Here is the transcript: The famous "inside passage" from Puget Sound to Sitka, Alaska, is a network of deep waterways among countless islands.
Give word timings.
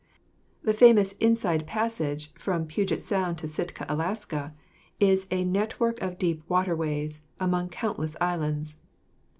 The 0.63 0.73
famous 0.73 1.11
"inside 1.19 1.67
passage" 1.67 2.33
from 2.33 2.65
Puget 2.65 3.03
Sound 3.03 3.37
to 3.37 3.47
Sitka, 3.47 3.85
Alaska, 3.87 4.51
is 4.99 5.27
a 5.29 5.43
network 5.45 6.01
of 6.01 6.17
deep 6.17 6.41
waterways 6.47 7.21
among 7.39 7.69
countless 7.69 8.15
islands. 8.19 8.77